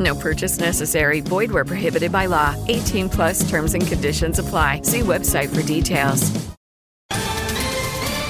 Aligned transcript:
No 0.00 0.14
purchase 0.14 0.58
necessary. 0.58 1.20
Void 1.20 1.52
where 1.52 1.64
prohibited 1.64 2.10
by 2.10 2.26
law. 2.26 2.56
18 2.66 3.08
plus 3.10 3.48
terms 3.48 3.74
and 3.74 3.86
conditions 3.86 4.38
apply. 4.38 4.82
See 4.82 5.00
website 5.00 5.54
for 5.54 5.62
details. 5.62 6.22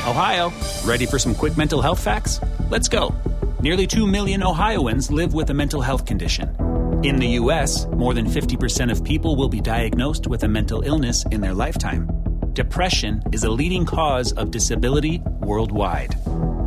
Ohio, 0.06 0.52
ready 0.84 1.06
for 1.06 1.19
some 1.20 1.34
quick 1.34 1.56
mental 1.56 1.80
health 1.80 2.03
facts? 2.03 2.41
Let's 2.69 2.89
go. 2.89 3.14
Nearly 3.61 3.86
2 3.86 4.06
million 4.06 4.42
Ohioans 4.42 5.11
live 5.11 5.34
with 5.34 5.50
a 5.50 5.55
mental 5.55 5.80
health 5.80 6.05
condition. 6.05 6.56
In 7.05 7.17
the 7.17 7.28
U.S., 7.41 7.86
more 7.86 8.12
than 8.12 8.27
50% 8.27 8.91
of 8.91 9.05
people 9.05 9.36
will 9.36 9.48
be 9.48 9.61
diagnosed 9.61 10.27
with 10.27 10.42
a 10.42 10.48
mental 10.48 10.83
illness 10.83 11.25
in 11.30 11.41
their 11.41 11.55
lifetime. 11.55 12.08
Depression 12.55 13.23
is 13.33 13.45
a 13.45 13.50
leading 13.50 13.86
cause 13.86 14.33
of 14.33 14.50
disability 14.50 15.23
worldwide. 15.41 16.17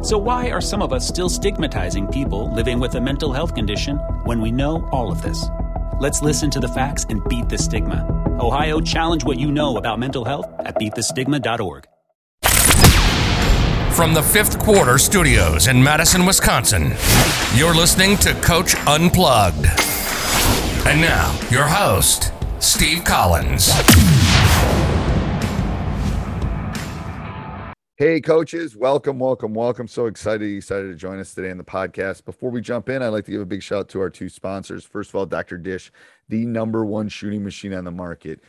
So, 0.03 0.17
why 0.17 0.51
are 0.51 0.59
some 0.59 0.81
of 0.81 0.91
us 0.91 1.07
still 1.07 1.29
stigmatizing 1.29 2.07
people 2.07 2.53
living 2.53 2.77
with 2.77 2.95
a 2.95 3.01
mental 3.01 3.31
health 3.31 3.55
condition 3.55 3.95
when 4.25 4.41
we 4.41 4.51
know 4.51 4.85
all 4.91 5.13
of 5.13 5.21
this? 5.21 5.45
Let's 6.01 6.21
listen 6.21 6.49
to 6.51 6.59
the 6.59 6.67
facts 6.67 7.05
and 7.07 7.25
beat 7.29 7.47
the 7.47 7.57
stigma. 7.57 8.03
Ohio, 8.37 8.81
challenge 8.81 9.23
what 9.23 9.39
you 9.39 9.49
know 9.49 9.77
about 9.77 9.99
mental 9.99 10.25
health 10.25 10.45
at 10.59 10.75
beatthestigma.org. 10.75 11.87
From 13.95 14.13
the 14.13 14.21
fifth 14.21 14.59
quarter 14.59 14.97
studios 14.97 15.67
in 15.67 15.81
Madison, 15.81 16.25
Wisconsin, 16.25 16.91
you're 17.55 17.73
listening 17.73 18.17
to 18.17 18.33
Coach 18.41 18.75
Unplugged. 18.85 19.67
And 20.85 20.99
now, 20.99 21.33
your 21.49 21.65
host, 21.65 22.33
Steve 22.59 23.05
Collins. 23.05 23.71
Hey, 27.95 28.21
coaches, 28.21 28.75
welcome, 28.75 29.19
welcome, 29.19 29.53
welcome. 29.53 29.87
So 29.87 30.07
excited 30.07 30.49
you 30.49 30.61
decided 30.61 30.87
to 30.87 30.95
join 30.95 31.19
us 31.19 31.35
today 31.35 31.51
in 31.51 31.59
the 31.59 31.63
podcast. 31.63 32.25
Before 32.25 32.49
we 32.49 32.59
jump 32.59 32.89
in, 32.89 33.03
I'd 33.03 33.09
like 33.09 33.25
to 33.25 33.31
give 33.31 33.41
a 33.41 33.45
big 33.45 33.61
shout 33.61 33.81
out 33.81 33.89
to 33.89 34.01
our 34.01 34.09
two 34.09 34.29
sponsors. 34.29 34.83
First 34.83 35.11
of 35.11 35.15
all, 35.15 35.27
Dr. 35.27 35.59
Dish, 35.59 35.91
the 36.27 36.43
number 36.43 36.83
one 36.85 37.07
shooting 37.07 37.43
machine 37.43 37.71
on 37.71 37.83
the 37.83 37.91
market. 37.91 38.39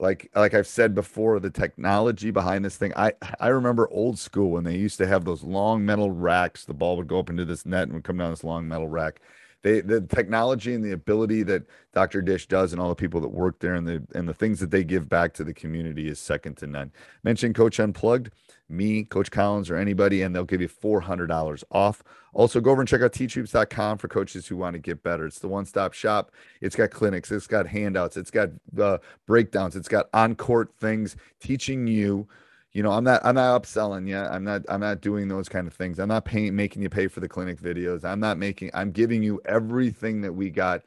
Like, 0.00 0.28
like 0.34 0.54
I've 0.54 0.66
said 0.66 0.92
before, 0.92 1.38
the 1.38 1.50
technology 1.50 2.32
behind 2.32 2.64
this 2.64 2.76
thing. 2.78 2.92
I 2.96 3.12
I 3.38 3.48
remember 3.48 3.88
old 3.92 4.18
school 4.18 4.50
when 4.50 4.64
they 4.64 4.76
used 4.76 4.98
to 4.98 5.06
have 5.06 5.24
those 5.24 5.44
long 5.44 5.86
metal 5.86 6.10
racks. 6.10 6.64
The 6.64 6.74
ball 6.74 6.96
would 6.96 7.06
go 7.06 7.20
up 7.20 7.30
into 7.30 7.44
this 7.44 7.64
net 7.64 7.84
and 7.84 7.92
would 7.92 8.02
come 8.02 8.18
down 8.18 8.30
this 8.30 8.42
long 8.42 8.66
metal 8.66 8.88
rack 8.88 9.20
they 9.62 9.80
the 9.80 10.00
technology 10.00 10.74
and 10.74 10.82
the 10.84 10.92
ability 10.92 11.42
that 11.44 11.64
Dr. 11.92 12.22
Dish 12.22 12.46
does 12.46 12.72
and 12.72 12.80
all 12.80 12.88
the 12.88 12.94
people 12.94 13.20
that 13.20 13.28
work 13.28 13.58
there 13.58 13.74
and 13.74 13.86
the 13.86 14.02
and 14.14 14.28
the 14.28 14.34
things 14.34 14.58
that 14.60 14.70
they 14.70 14.84
give 14.84 15.08
back 15.08 15.34
to 15.34 15.44
the 15.44 15.52
community 15.52 16.08
is 16.08 16.18
second 16.18 16.56
to 16.58 16.66
none. 16.66 16.92
Mention 17.22 17.52
Coach 17.52 17.78
Unplugged, 17.78 18.30
me, 18.70 19.04
Coach 19.04 19.30
Collins, 19.30 19.70
or 19.70 19.76
anybody, 19.76 20.22
and 20.22 20.34
they'll 20.34 20.44
give 20.44 20.60
you 20.60 20.68
$400 20.68 21.64
off. 21.70 22.02
Also, 22.32 22.60
go 22.60 22.70
over 22.70 22.80
and 22.80 22.88
check 22.88 23.02
out 23.02 23.12
teachhoops.com 23.12 23.98
for 23.98 24.08
coaches 24.08 24.46
who 24.46 24.56
want 24.56 24.74
to 24.74 24.78
get 24.78 25.02
better. 25.02 25.26
It's 25.26 25.40
the 25.40 25.48
one-stop 25.48 25.92
shop. 25.92 26.30
It's 26.60 26.76
got 26.76 26.90
clinics, 26.90 27.30
it's 27.30 27.46
got 27.46 27.66
handouts, 27.66 28.16
it's 28.16 28.30
got 28.30 28.50
uh, 28.80 28.98
breakdowns, 29.26 29.76
it's 29.76 29.88
got 29.88 30.08
on-court 30.14 30.72
things 30.78 31.16
teaching 31.40 31.86
you 31.86 32.28
you 32.72 32.82
know 32.82 32.90
i'm 32.92 33.04
not 33.04 33.20
i'm 33.24 33.34
not 33.34 33.60
upselling 33.60 34.08
you 34.08 34.16
i'm 34.16 34.44
not 34.44 34.62
i'm 34.68 34.80
not 34.80 35.00
doing 35.00 35.28
those 35.28 35.48
kind 35.48 35.66
of 35.66 35.74
things 35.74 35.98
i'm 35.98 36.08
not 36.08 36.24
paying 36.24 36.54
making 36.54 36.82
you 36.82 36.88
pay 36.88 37.08
for 37.08 37.20
the 37.20 37.28
clinic 37.28 37.60
videos 37.60 38.04
i'm 38.04 38.20
not 38.20 38.38
making 38.38 38.70
i'm 38.74 38.90
giving 38.92 39.22
you 39.22 39.40
everything 39.44 40.20
that 40.20 40.32
we 40.32 40.50
got 40.50 40.82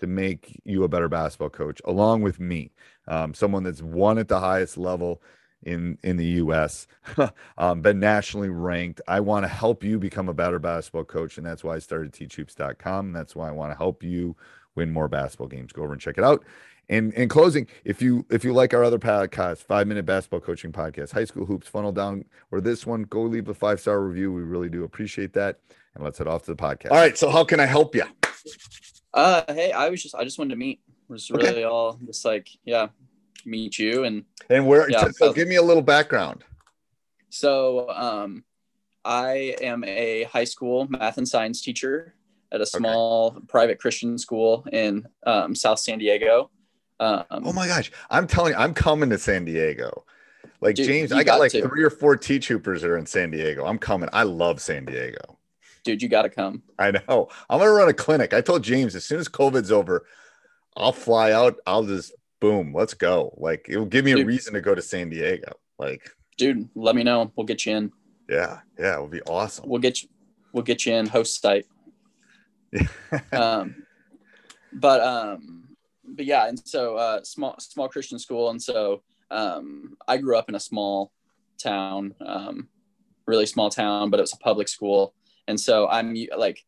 to 0.00 0.06
make 0.06 0.60
you 0.64 0.84
a 0.84 0.88
better 0.88 1.08
basketball 1.08 1.50
coach 1.50 1.80
along 1.84 2.22
with 2.22 2.40
me 2.40 2.70
um, 3.06 3.32
someone 3.34 3.62
that's 3.62 3.82
won 3.82 4.18
at 4.18 4.28
the 4.28 4.38
highest 4.38 4.76
level 4.76 5.22
in 5.62 5.98
in 6.02 6.16
the 6.16 6.24
us 6.24 6.86
um, 7.58 7.82
been 7.82 7.98
nationally 7.98 8.48
ranked 8.48 9.00
i 9.08 9.18
want 9.18 9.44
to 9.44 9.48
help 9.48 9.82
you 9.82 9.98
become 9.98 10.28
a 10.28 10.34
better 10.34 10.58
basketball 10.58 11.04
coach 11.04 11.36
and 11.36 11.46
that's 11.46 11.64
why 11.64 11.74
i 11.74 11.78
started 11.78 12.12
teachhoops.com 12.12 13.06
and 13.06 13.16
that's 13.16 13.34
why 13.34 13.48
i 13.48 13.52
want 13.52 13.72
to 13.72 13.76
help 13.76 14.02
you 14.02 14.36
win 14.74 14.90
more 14.90 15.08
basketball 15.08 15.48
games 15.48 15.72
go 15.72 15.82
over 15.82 15.92
and 15.92 16.00
check 16.00 16.16
it 16.16 16.24
out 16.24 16.44
and 16.90 17.12
in 17.14 17.28
closing, 17.28 17.66
if 17.84 18.00
you 18.00 18.24
if 18.30 18.44
you 18.44 18.52
like 18.52 18.72
our 18.72 18.82
other 18.82 18.98
podcast, 18.98 19.58
five 19.58 19.86
minute 19.86 20.06
basketball 20.06 20.40
coaching 20.40 20.72
podcast, 20.72 21.12
high 21.12 21.26
school 21.26 21.44
hoops, 21.44 21.68
funnel 21.68 21.92
down, 21.92 22.24
or 22.50 22.60
this 22.60 22.86
one, 22.86 23.02
go 23.02 23.22
leave 23.22 23.48
a 23.48 23.54
five 23.54 23.78
star 23.80 24.00
review. 24.00 24.32
We 24.32 24.42
really 24.42 24.70
do 24.70 24.84
appreciate 24.84 25.34
that. 25.34 25.58
And 25.94 26.02
let's 26.02 26.16
head 26.16 26.28
off 26.28 26.44
to 26.44 26.54
the 26.54 26.56
podcast. 26.56 26.90
All 26.92 26.96
right. 26.96 27.18
So 27.18 27.28
how 27.28 27.44
can 27.44 27.60
I 27.60 27.66
help 27.66 27.94
you? 27.94 28.04
Uh, 29.12 29.42
hey, 29.48 29.72
I 29.72 29.90
was 29.90 30.02
just 30.02 30.14
I 30.14 30.24
just 30.24 30.38
wanted 30.38 30.50
to 30.50 30.56
meet. 30.56 30.80
It 30.86 31.12
was 31.12 31.30
really 31.30 31.48
okay. 31.48 31.64
all 31.64 31.98
just 32.06 32.24
like 32.24 32.48
yeah, 32.64 32.88
meet 33.44 33.78
you 33.78 34.04
and 34.04 34.24
and 34.50 34.66
where? 34.66 34.90
Yeah, 34.90 35.08
so 35.10 35.32
give 35.32 35.48
me 35.48 35.56
a 35.56 35.62
little 35.62 35.82
background. 35.82 36.44
So 37.30 37.88
um, 37.90 38.44
I 39.04 39.56
am 39.60 39.84
a 39.84 40.24
high 40.24 40.44
school 40.44 40.86
math 40.88 41.18
and 41.18 41.28
science 41.28 41.62
teacher 41.62 42.14
at 42.52 42.60
a 42.60 42.66
small 42.66 43.34
okay. 43.36 43.46
private 43.48 43.78
Christian 43.78 44.18
school 44.18 44.66
in 44.72 45.06
um, 45.26 45.54
South 45.54 45.78
San 45.78 45.98
Diego. 45.98 46.50
Um, 47.00 47.24
oh 47.30 47.52
my 47.52 47.68
gosh, 47.68 47.92
I'm 48.10 48.26
telling 48.26 48.52
you, 48.52 48.58
I'm 48.58 48.74
coming 48.74 49.10
to 49.10 49.18
San 49.18 49.44
Diego. 49.44 50.04
Like 50.60 50.74
dude, 50.74 50.86
James, 50.86 51.12
I 51.12 51.18
got, 51.18 51.34
got 51.34 51.40
like 51.40 51.52
to. 51.52 51.62
three 51.62 51.84
or 51.84 51.90
four 51.90 52.16
teach 52.16 52.48
hoopers 52.48 52.82
are 52.82 52.96
in 52.96 53.06
San 53.06 53.30
Diego. 53.30 53.64
I'm 53.64 53.78
coming. 53.78 54.08
I 54.12 54.24
love 54.24 54.60
San 54.60 54.84
Diego. 54.84 55.38
Dude, 55.84 56.02
you 56.02 56.08
got 56.08 56.22
to 56.22 56.30
come. 56.30 56.62
I 56.78 56.90
know. 56.90 57.28
I'm 57.48 57.60
gonna 57.60 57.70
run 57.70 57.88
a 57.88 57.94
clinic. 57.94 58.34
I 58.34 58.40
told 58.40 58.64
James 58.64 58.96
as 58.96 59.04
soon 59.04 59.20
as 59.20 59.28
COVID's 59.28 59.70
over, 59.70 60.04
I'll 60.76 60.92
fly 60.92 61.32
out. 61.32 61.56
I'll 61.66 61.84
just 61.84 62.12
boom, 62.40 62.72
let's 62.74 62.94
go. 62.94 63.34
Like 63.36 63.66
it 63.68 63.76
will 63.78 63.86
give 63.86 64.04
me 64.04 64.12
dude, 64.12 64.22
a 64.22 64.26
reason 64.26 64.54
to 64.54 64.60
go 64.60 64.74
to 64.74 64.82
San 64.82 65.10
Diego. 65.10 65.52
Like, 65.78 66.10
dude, 66.36 66.68
let 66.74 66.96
me 66.96 67.02
know. 67.02 67.32
We'll 67.36 67.46
get 67.46 67.66
you 67.66 67.76
in. 67.76 67.92
Yeah, 68.28 68.60
yeah, 68.78 68.96
it 68.96 69.00
will 69.00 69.08
be 69.08 69.22
awesome. 69.22 69.68
We'll 69.68 69.80
get 69.80 70.02
you. 70.02 70.08
We'll 70.52 70.64
get 70.64 70.86
you 70.86 70.94
in 70.94 71.06
host 71.06 71.40
site. 71.40 71.66
um, 73.32 73.84
but 74.72 75.00
um 75.00 75.68
but 76.14 76.24
yeah, 76.24 76.48
and 76.48 76.60
so 76.66 76.96
uh, 76.96 77.22
small 77.22 77.56
small 77.58 77.88
Christian 77.88 78.18
school, 78.18 78.50
and 78.50 78.62
so 78.62 79.02
um, 79.30 79.96
I 80.06 80.16
grew 80.16 80.36
up 80.36 80.48
in 80.48 80.54
a 80.54 80.60
small 80.60 81.12
town, 81.62 82.14
um, 82.24 82.68
really 83.26 83.46
small 83.46 83.70
town, 83.70 84.10
but 84.10 84.18
it 84.18 84.22
was 84.22 84.32
a 84.32 84.38
public 84.38 84.68
school, 84.68 85.14
and 85.46 85.60
so 85.60 85.88
I'm 85.88 86.14
like, 86.36 86.64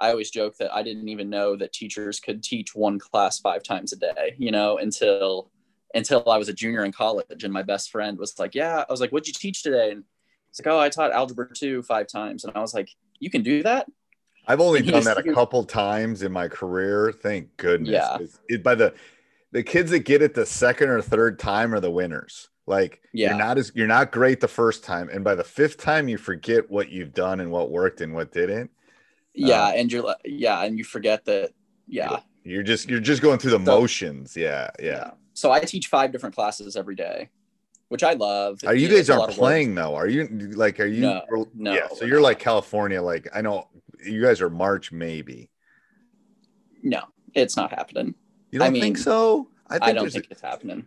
I 0.00 0.10
always 0.10 0.30
joke 0.30 0.56
that 0.56 0.74
I 0.74 0.82
didn't 0.82 1.08
even 1.08 1.28
know 1.28 1.56
that 1.56 1.72
teachers 1.72 2.20
could 2.20 2.42
teach 2.42 2.74
one 2.74 2.98
class 2.98 3.38
five 3.38 3.62
times 3.62 3.92
a 3.92 3.96
day, 3.96 4.34
you 4.38 4.50
know, 4.50 4.78
until 4.78 5.50
until 5.94 6.28
I 6.30 6.38
was 6.38 6.48
a 6.48 6.52
junior 6.52 6.84
in 6.84 6.92
college, 6.92 7.44
and 7.44 7.52
my 7.52 7.62
best 7.62 7.90
friend 7.90 8.18
was 8.18 8.38
like, 8.38 8.54
"Yeah," 8.54 8.84
I 8.88 8.92
was 8.92 9.00
like, 9.00 9.10
"What'd 9.10 9.28
you 9.28 9.34
teach 9.34 9.62
today?" 9.62 9.90
And 9.90 10.04
he's 10.48 10.64
like, 10.64 10.72
"Oh, 10.72 10.78
I 10.78 10.88
taught 10.88 11.12
algebra 11.12 11.48
two 11.52 11.82
five 11.82 12.06
times," 12.06 12.44
and 12.44 12.56
I 12.56 12.60
was 12.60 12.72
like, 12.72 12.90
"You 13.18 13.30
can 13.30 13.42
do 13.42 13.62
that?" 13.62 13.86
I've 14.46 14.60
only 14.60 14.82
done 14.82 15.04
that 15.04 15.18
a 15.18 15.34
couple 15.34 15.62
times 15.64 16.22
in 16.22 16.32
my 16.32 16.48
career. 16.48 17.12
Thank 17.12 17.56
goodness. 17.56 17.90
Yeah. 17.90 18.18
It, 18.48 18.62
by 18.62 18.74
the 18.74 18.94
the 19.52 19.62
kids 19.62 19.90
that 19.90 20.00
get 20.00 20.22
it 20.22 20.34
the 20.34 20.46
second 20.46 20.88
or 20.88 21.02
third 21.02 21.38
time 21.38 21.74
are 21.74 21.80
the 21.80 21.90
winners. 21.90 22.48
Like 22.66 23.02
yeah. 23.12 23.30
you're 23.30 23.38
not 23.38 23.58
as 23.58 23.72
you're 23.74 23.86
not 23.86 24.12
great 24.12 24.40
the 24.40 24.48
first 24.48 24.84
time, 24.84 25.08
and 25.10 25.24
by 25.24 25.34
the 25.34 25.44
fifth 25.44 25.76
time 25.76 26.08
you 26.08 26.16
forget 26.16 26.70
what 26.70 26.88
you've 26.88 27.12
done 27.12 27.40
and 27.40 27.50
what 27.50 27.70
worked 27.70 28.00
and 28.00 28.14
what 28.14 28.32
didn't. 28.32 28.70
Yeah, 29.34 29.66
um, 29.66 29.72
and 29.76 29.92
you're 29.92 30.02
like, 30.02 30.18
yeah, 30.24 30.62
and 30.62 30.78
you 30.78 30.84
forget 30.84 31.24
that. 31.26 31.52
Yeah, 31.86 32.20
you're 32.44 32.62
just 32.62 32.88
you're 32.88 33.00
just 33.00 33.22
going 33.22 33.38
through 33.38 33.52
the 33.52 33.58
motions. 33.58 34.36
Yeah, 34.36 34.70
yeah, 34.78 34.86
yeah. 34.86 35.10
So 35.34 35.50
I 35.50 35.60
teach 35.60 35.88
five 35.88 36.12
different 36.12 36.34
classes 36.34 36.76
every 36.76 36.94
day, 36.94 37.28
which 37.88 38.02
I 38.02 38.14
love. 38.14 38.60
Are 38.66 38.74
you 38.74 38.88
guys 38.88 39.10
aren't 39.10 39.32
playing 39.32 39.74
though? 39.74 39.94
Are 39.94 40.08
you 40.08 40.26
like 40.54 40.80
are 40.80 40.86
you? 40.86 41.02
No, 41.02 41.48
no 41.54 41.72
yeah. 41.72 41.88
So 41.94 42.04
you're 42.04 42.20
like 42.20 42.38
California. 42.38 43.02
Like 43.02 43.28
I 43.34 43.40
know 43.40 43.68
you 44.04 44.22
guys 44.22 44.40
are 44.40 44.50
March 44.50 44.92
maybe. 44.92 45.50
No, 46.82 47.02
it's 47.34 47.56
not 47.56 47.70
happening. 47.70 48.14
You 48.50 48.58
don't 48.58 48.68
I 48.68 48.70
mean, 48.70 48.82
think 48.82 48.98
so? 48.98 49.48
I, 49.68 49.74
think 49.74 49.84
I 49.84 49.92
don't 49.92 50.10
think 50.10 50.26
it's 50.30 50.40
happening. 50.40 50.86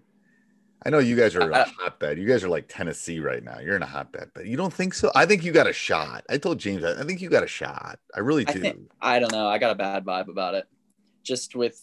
I 0.85 0.89
know 0.89 0.99
you 0.99 1.15
guys 1.15 1.35
are 1.35 1.49
a 1.49 1.55
I- 1.55 1.71
hotbed. 1.79 2.17
You 2.17 2.27
guys 2.27 2.43
are 2.43 2.49
like 2.49 2.65
Tennessee 2.67 3.19
right 3.19 3.43
now. 3.43 3.59
You're 3.59 3.75
in 3.75 3.83
a 3.83 3.87
hotbed, 3.87 4.31
but 4.33 4.45
you 4.45 4.57
don't 4.57 4.73
think 4.73 4.93
so? 4.93 5.11
I 5.15 5.25
think 5.25 5.43
you 5.43 5.51
got 5.51 5.67
a 5.67 5.73
shot. 5.73 6.25
I 6.29 6.37
told 6.37 6.59
James, 6.59 6.83
I 6.83 6.99
I 6.99 7.03
think 7.03 7.21
you 7.21 7.29
got 7.29 7.43
a 7.43 7.47
shot. 7.47 7.99
I 8.15 8.19
really 8.19 8.45
I 8.47 8.53
do. 8.53 8.59
think 8.59 8.91
I 9.01 9.19
don't 9.19 9.31
know. 9.31 9.47
I 9.47 9.57
got 9.59 9.71
a 9.71 9.75
bad 9.75 10.03
vibe 10.05 10.27
about 10.27 10.55
it. 10.55 10.65
Just 11.23 11.55
with 11.55 11.81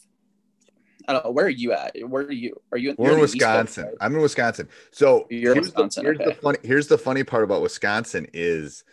I 1.08 1.14
don't 1.14 1.24
know. 1.24 1.30
Where 1.30 1.46
are 1.46 1.48
you 1.48 1.72
at? 1.72 1.96
Where 2.06 2.24
are 2.24 2.30
you? 2.32 2.60
Are 2.72 2.78
you? 2.78 2.94
We're 2.98 3.12
in 3.12 3.18
the 3.18 3.24
East 3.24 3.32
Coast, 3.40 3.40
Wisconsin. 3.40 3.84
right? 3.86 3.94
I'm 4.02 4.14
in 4.14 4.20
Wisconsin. 4.20 4.68
So 4.90 5.26
You're 5.30 5.52
in 5.52 5.56
here's, 5.56 5.66
Wisconsin, 5.68 6.04
the, 6.04 6.12
here's 6.12 6.18
the 6.18 6.34
funny 6.34 6.58
here's 6.62 6.86
the 6.88 6.98
funny 6.98 7.24
part 7.24 7.42
about 7.44 7.62
Wisconsin 7.62 8.26
is 8.34 8.84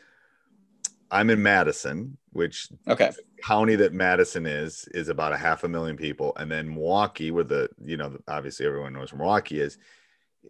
I'm 1.12 1.30
in 1.30 1.42
Madison, 1.42 2.18
which 2.32 2.70
Okay. 2.88 3.12
county 3.44 3.76
that 3.78 3.94
Madison 3.94 4.46
is 4.46 4.88
is 4.94 5.10
about 5.10 5.34
a 5.34 5.38
half 5.38 5.64
a 5.64 5.68
million 5.70 5.96
people, 5.98 6.34
and 6.38 6.52
then 6.52 6.70
Milwaukee, 6.74 7.32
where 7.32 7.44
the 7.44 7.70
you 7.84 7.98
know 7.98 8.18
obviously 8.28 8.66
everyone 8.66 8.94
knows 8.94 9.12
where 9.14 9.20
Milwaukee 9.20 9.60
is, 9.62 9.78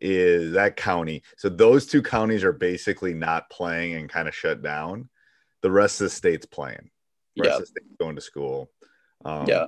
is 0.01 0.53
that 0.53 0.75
county. 0.75 1.23
So 1.37 1.49
those 1.49 1.85
two 1.85 2.01
counties 2.01 2.43
are 2.43 2.53
basically 2.53 3.13
not 3.13 3.49
playing 3.49 3.95
and 3.95 4.09
kind 4.09 4.27
of 4.27 4.35
shut 4.35 4.61
down. 4.61 5.09
The 5.61 5.71
rest 5.71 6.01
of 6.01 6.05
the 6.05 6.09
state's 6.11 6.45
playing. 6.45 6.89
The 7.35 7.43
rest 7.43 7.49
Yeah. 7.49 7.55
of 7.55 7.61
the 7.61 7.65
state's 7.67 7.95
going 7.99 8.15
to 8.15 8.21
school. 8.21 8.71
Um, 9.25 9.47
Yeah. 9.47 9.67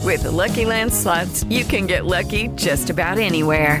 With 0.00 0.24
the 0.24 0.30
Lucky 0.32 0.64
Land 0.64 0.92
slots, 0.92 1.44
you 1.44 1.64
can 1.64 1.86
get 1.86 2.06
lucky 2.06 2.48
just 2.48 2.90
about 2.90 3.18
anywhere. 3.18 3.80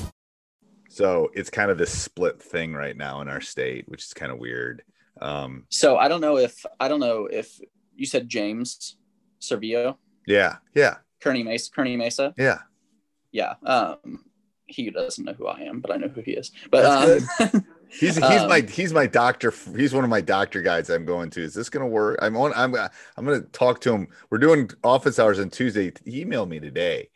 So 1.01 1.31
it's 1.33 1.49
kind 1.49 1.71
of 1.71 1.77
this 1.79 1.91
split 1.91 2.39
thing 2.41 2.73
right 2.73 2.95
now 2.95 3.21
in 3.21 3.27
our 3.27 3.41
state, 3.41 3.85
which 3.89 4.03
is 4.05 4.13
kind 4.13 4.31
of 4.31 4.37
weird. 4.37 4.83
Um, 5.19 5.65
So 5.69 5.97
I 5.97 6.07
don't 6.07 6.21
know 6.21 6.37
if 6.37 6.63
I 6.79 6.87
don't 6.87 6.99
know 6.99 7.25
if 7.25 7.59
you 7.95 8.05
said 8.05 8.29
James 8.29 8.97
Servio, 9.41 9.95
yeah, 10.27 10.57
yeah, 10.75 10.97
Kearney 11.19 11.41
Mesa, 11.43 11.71
Kearney 11.71 11.97
Mesa. 11.97 12.33
yeah. 12.37 12.59
Yeah. 13.31 13.53
Um, 13.65 14.25
he 14.65 14.89
doesn't 14.89 15.23
know 15.25 15.33
who 15.33 15.47
I 15.47 15.61
am, 15.61 15.79
but 15.79 15.91
I 15.91 15.95
know 15.95 16.09
who 16.09 16.21
he 16.21 16.31
is. 16.33 16.51
But 16.69 16.85
um, 16.85 17.63
He's 17.89 18.15
he's 18.15 18.17
Um, 18.41 18.49
my 18.49 18.61
he's 18.61 18.93
my 18.93 19.07
doctor. 19.07 19.53
He's 19.75 19.93
one 19.93 20.03
of 20.03 20.09
my 20.09 20.21
doctor 20.21 20.61
guides. 20.61 20.89
I'm 20.89 21.05
going 21.05 21.29
to. 21.31 21.41
Is 21.41 21.53
this 21.53 21.69
going 21.69 21.83
to 21.85 21.87
work? 21.89 22.19
I'm 22.21 22.37
on. 22.37 22.53
I'm 22.55 22.75
I'm 23.17 23.25
going 23.25 23.41
to 23.41 23.47
talk 23.49 23.81
to 23.81 23.93
him. 23.93 24.07
We're 24.29 24.37
doing 24.37 24.69
office 24.83 25.17
hours 25.17 25.39
on 25.39 25.49
Tuesday. 25.49 25.91
He 26.05 26.23
emailed 26.25 26.47
me 26.49 26.59
today, 26.59 27.09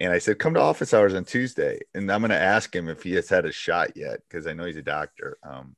and 0.00 0.12
I 0.12 0.18
said 0.18 0.38
come 0.38 0.54
to 0.54 0.60
office 0.60 0.92
hours 0.94 1.14
on 1.14 1.24
Tuesday, 1.24 1.80
and 1.94 2.10
I'm 2.10 2.20
going 2.20 2.30
to 2.30 2.36
ask 2.36 2.74
him 2.74 2.88
if 2.88 3.02
he 3.02 3.12
has 3.12 3.28
had 3.28 3.44
a 3.44 3.52
shot 3.52 3.96
yet 3.96 4.20
because 4.28 4.46
I 4.46 4.52
know 4.52 4.64
he's 4.64 4.76
a 4.76 4.82
doctor. 4.82 5.38
Um, 5.48 5.76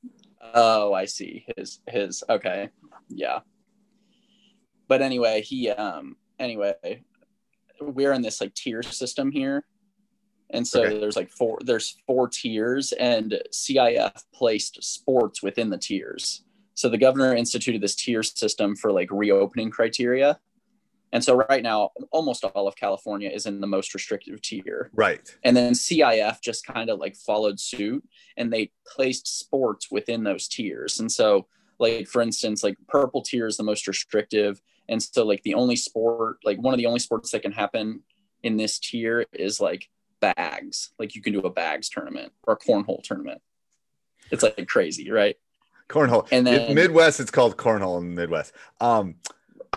Oh, 0.55 0.93
I 0.95 1.05
see. 1.05 1.45
His 1.57 1.81
his 1.89 2.23
okay. 2.29 2.71
Yeah. 3.09 3.41
But 4.87 5.03
anyway, 5.03 5.43
he 5.43 5.69
um 5.71 6.17
anyway, 6.39 7.03
we're 7.81 8.13
in 8.13 8.23
this 8.23 8.41
like 8.41 8.55
tier 8.55 8.83
system 8.83 9.31
here. 9.31 9.65
And 10.51 10.67
so 10.67 10.83
Okay. 10.83 10.99
there's 11.01 11.17
like 11.17 11.31
four 11.31 11.59
there's 11.63 11.97
four 12.07 12.29
tiers 12.29 12.93
and 12.93 13.43
CIF 13.53 14.25
placed 14.33 14.83
sports 14.83 15.43
within 15.43 15.69
the 15.71 15.77
tiers. 15.79 16.45
So 16.75 16.89
the 16.89 16.99
governor 16.99 17.35
instituted 17.35 17.81
this 17.83 17.97
tier 17.97 18.23
system 18.23 18.77
for 18.77 18.93
like 18.93 19.11
reopening 19.11 19.71
criteria. 19.71 20.39
And 21.13 21.25
so 21.25 21.35
right 21.35 21.63
now 21.63 21.91
almost 22.11 22.45
all 22.45 22.69
of 22.69 22.77
California 22.77 23.31
is 23.31 23.47
in 23.47 23.61
the 23.61 23.67
most 23.67 23.95
restrictive 23.95 24.43
tier 24.43 24.91
right. 24.95 25.37
and 25.43 25.57
then 25.57 25.73
CIF 25.73 26.41
just 26.43 26.67
kind 26.67 26.91
of 26.91 26.99
like 26.99 27.17
followed 27.17 27.59
suit 27.59 28.05
and 28.37 28.53
they 28.53 28.71
placed 28.87 29.39
sports 29.39 29.91
within 29.91 30.25
those 30.25 30.49
tiers. 30.49 31.01
And 31.01 31.11
so, 31.11 31.47
like 31.79 32.09
for 32.09 32.21
instance, 32.23 32.63
like 32.63 32.77
purple 32.89 33.23
tier 33.23 33.47
is 33.47 33.57
the 33.57 33.63
most 33.63 33.87
restrictive, 33.87 34.61
and 34.89 35.03
so 35.03 35.25
like 35.25 35.43
the 35.43 35.55
only 35.55 35.77
sport, 35.77 36.39
like 36.45 36.59
one 36.61 36.75
of 36.75 36.79
the 36.79 36.87
only 36.87 36.99
sports 36.99 37.31
that 37.31 37.43
can 37.43 37.53
happen 37.53 38.03
in 38.43 38.57
this 38.57 38.79
tier 38.79 39.25
is 39.33 39.61
like 39.61 39.89
bags. 40.21 40.91
Like 40.99 41.15
you 41.15 41.23
can 41.23 41.33
do 41.33 41.41
a 41.41 41.51
bags 41.51 41.89
tournament 41.89 42.33
or 42.45 42.55
a 42.55 42.59
cornhole 42.59 43.03
tournament. 43.03 43.41
It's 44.31 44.43
like 44.43 44.67
crazy, 44.69 45.11
right? 45.11 45.37
Cornhole. 45.89 46.29
And 46.31 46.47
In 46.49 46.55
then- 46.55 46.75
Midwest, 46.75 47.21
it's 47.21 47.31
called 47.31 47.57
cornhole 47.57 47.99
in 48.01 48.15
the 48.15 48.21
Midwest. 48.21 48.53
Um. 48.81 49.17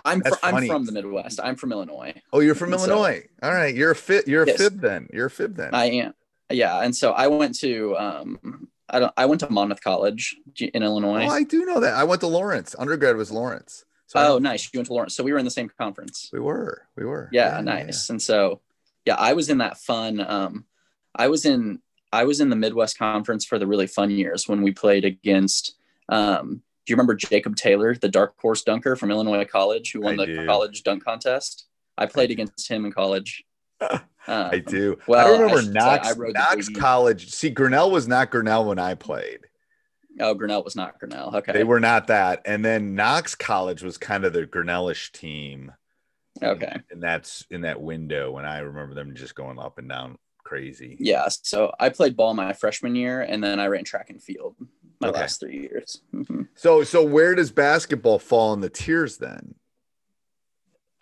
I'm 0.04 0.20
That's 0.20 0.36
fr- 0.38 0.46
I'm 0.46 0.66
from 0.66 0.84
the 0.86 0.92
Midwest. 0.92 1.40
I'm 1.42 1.56
from 1.56 1.72
Illinois. 1.72 2.14
Oh, 2.32 2.40
you're 2.40 2.54
from 2.54 2.72
And 2.72 2.80
so- 2.80 2.88
Illinois. 2.90 3.24
All 3.42 3.52
right. 3.52 3.74
You're 3.74 3.90
a 3.92 3.96
fit. 3.96 4.26
You're 4.28 4.42
a 4.44 4.46
Yes. 4.46 4.56
fib 4.58 4.80
then. 4.80 5.08
You're 5.12 5.26
a 5.26 5.30
fib 5.30 5.56
then. 5.56 5.74
I 5.74 5.86
am. 5.86 6.14
Yeah, 6.50 6.80
and 6.82 6.94
so 6.94 7.12
I 7.12 7.28
went 7.28 7.58
to 7.60 7.96
um 7.96 8.68
I 8.88 8.98
don't 9.00 9.12
I 9.16 9.26
went 9.26 9.40
to 9.40 9.50
Monmouth 9.50 9.82
College 9.82 10.36
in 10.60 10.82
Illinois. 10.82 11.24
oh, 11.26 11.30
I 11.30 11.44
do 11.44 11.64
know 11.64 11.80
that. 11.80 11.94
I 11.94 12.04
went 12.04 12.20
to 12.20 12.26
Lawrence. 12.26 12.74
Undergrad 12.78 13.16
was 13.16 13.30
Lawrence. 13.30 13.84
So 14.08 14.18
Oh, 14.34 14.38
nice. 14.38 14.68
You 14.72 14.78
went 14.78 14.88
to 14.88 14.92
Lawrence. 14.92 15.14
So 15.14 15.24
we 15.24 15.32
were 15.32 15.38
in 15.38 15.44
the 15.46 15.50
same 15.50 15.70
conference. 15.78 16.28
We 16.32 16.40
were. 16.40 16.82
We 16.96 17.06
were. 17.06 17.30
Yeah, 17.32 17.60
nice. 17.62 18.10
And 18.10 18.20
so, 18.20 18.60
yeah, 19.06 19.14
I 19.14 19.32
was 19.32 19.48
in 19.48 19.58
that 19.58 19.78
fun. 19.78 20.20
Um, 20.20 20.66
I 21.14 21.28
was 21.28 21.46
in 21.46 21.80
I 22.12 22.24
was 22.24 22.40
in 22.42 22.50
the 22.50 22.56
Midwest 22.56 22.98
Conference 22.98 23.46
for 23.46 23.58
the 23.58 23.66
really 23.66 23.86
fun 23.86 24.10
years 24.10 24.46
when 24.46 24.60
we 24.60 24.72
played 24.72 25.06
against. 25.06 25.74
Um, 26.10 26.62
do 26.84 26.90
you 26.92 26.96
remember 26.96 27.14
Jacob 27.14 27.56
Taylor, 27.56 27.94
the 27.94 28.08
dark 28.08 28.34
horse 28.40 28.62
dunker 28.62 28.96
from 28.96 29.10
Illinois 29.10 29.44
College, 29.44 29.92
who 29.92 30.00
won 30.00 30.18
I 30.18 30.26
the 30.26 30.32
do. 30.34 30.46
college 30.46 30.82
dunk 30.82 31.04
contest? 31.04 31.66
I 31.96 32.06
played 32.06 32.30
against 32.30 32.68
him 32.68 32.84
in 32.84 32.92
college. 32.92 33.44
I 33.80 34.00
Um, 34.26 34.62
do. 34.66 34.96
I 35.00 35.04
well, 35.06 35.26
I 35.26 35.30
remember 35.38 35.62
say 35.62 35.68
Knox. 35.70 36.08
I 36.10 36.14
Knox. 36.16 36.68
College. 36.70 37.30
See, 37.30 37.50
Grinnell 37.50 37.90
was 37.90 38.06
not 38.08 38.30
Grinnell 38.30 38.64
when 38.66 38.78
I 38.78 38.94
played. 38.94 39.40
Oh, 40.20 40.34
Grinnell 40.34 40.62
was 40.62 40.76
not 40.76 40.98
Grinnell. 40.98 41.34
Okay. 41.36 41.52
They 41.52 41.64
were 41.64 41.80
not 41.80 42.06
that. 42.08 42.42
And 42.44 42.64
then 42.64 42.94
Knox 42.94 43.34
College 43.34 43.82
was 43.82 43.98
kind 43.98 44.24
of 44.24 44.32
the 44.32 44.46
Grinnellish 44.46 45.10
team. 45.12 45.72
okay. 46.42 46.76
And 46.90 47.02
that's 47.02 47.44
in 47.50 47.62
that 47.62 47.80
window 47.80 48.30
when 48.30 48.44
I 48.44 48.58
remember 48.58 48.94
them 48.94 49.14
just 49.14 49.34
going 49.34 49.58
up 49.58 49.78
and 49.78 49.88
down 49.88 50.18
crazy. 50.44 50.96
Yeah. 51.00 51.28
So 51.28 51.72
I 51.80 51.88
played 51.88 52.16
ball 52.16 52.34
my 52.34 52.52
freshman 52.52 52.94
year, 52.94 53.22
and 53.22 53.42
then 53.42 53.58
I 53.58 53.66
ran 53.66 53.84
track 53.84 54.10
and 54.10 54.22
field 54.22 54.56
my 55.02 55.08
Okay. 55.08 55.20
last 55.20 55.40
three 55.40 55.60
years. 55.60 56.00
Mhm. 56.14 56.48
So 56.54 56.82
so 56.84 57.04
where 57.04 57.34
does 57.34 57.50
basketball 57.50 58.18
fall 58.18 58.54
in 58.54 58.60
the 58.60 58.70
tiers 58.70 59.18
then? 59.18 59.54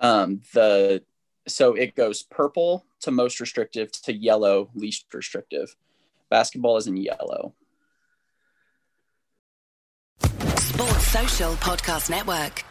Um, 0.01 0.41
the 0.55 1.03
so 1.47 1.75
it 1.75 1.95
goes 1.95 2.23
purple 2.23 2.87
to 3.01 3.11
most 3.11 3.39
restrictive 3.41 3.93
to 3.93 4.13
yellow 4.13 4.71
least 4.75 5.07
restrictive. 5.13 5.77
Basketball 6.29 6.77
is 6.77 6.87
in 6.87 6.97
yellow. 6.97 7.55
Sports 10.57 11.07
Social 11.09 11.53
Podcast 11.55 12.11
Network. 12.11 12.65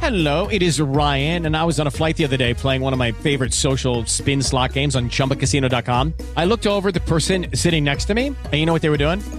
Hello, 0.00 0.48
it 0.48 0.62
is 0.62 0.80
Ryan, 0.80 1.46
and 1.46 1.56
I 1.56 1.64
was 1.64 1.80
on 1.80 1.86
a 1.86 1.90
flight 1.90 2.16
the 2.18 2.24
other 2.24 2.36
day 2.36 2.52
playing 2.52 2.82
one 2.82 2.92
of 2.92 2.98
my 2.98 3.10
favorite 3.10 3.54
social 3.54 4.04
spin 4.04 4.42
slot 4.42 4.74
games 4.74 4.94
on 4.94 5.08
chumbacasino.com. 5.08 6.12
I 6.36 6.44
looked 6.44 6.66
over 6.66 6.88
at 6.88 6.94
the 6.94 7.00
person 7.00 7.46
sitting 7.54 7.84
next 7.84 8.04
to 8.06 8.14
me, 8.14 8.26
and 8.28 8.54
you 8.54 8.66
know 8.66 8.72
what 8.72 8.82
they 8.82 8.90
were 8.90 8.98
doing? 8.98 9.22